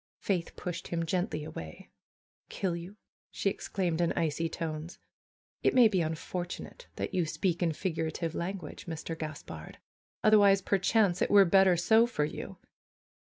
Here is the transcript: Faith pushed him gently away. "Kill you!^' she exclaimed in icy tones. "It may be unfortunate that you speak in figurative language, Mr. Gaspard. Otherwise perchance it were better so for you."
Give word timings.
Faith 0.17 0.55
pushed 0.55 0.87
him 0.87 1.05
gently 1.05 1.43
away. 1.43 1.91
"Kill 2.49 2.75
you!^' 2.75 2.95
she 3.29 3.51
exclaimed 3.51 4.01
in 4.01 4.11
icy 4.13 4.49
tones. 4.49 4.97
"It 5.61 5.75
may 5.75 5.87
be 5.87 6.01
unfortunate 6.01 6.87
that 6.95 7.13
you 7.13 7.27
speak 7.27 7.61
in 7.61 7.71
figurative 7.71 8.33
language, 8.33 8.87
Mr. 8.87 9.15
Gaspard. 9.15 9.77
Otherwise 10.23 10.63
perchance 10.63 11.21
it 11.21 11.29
were 11.29 11.45
better 11.45 11.77
so 11.77 12.07
for 12.07 12.25
you." 12.25 12.57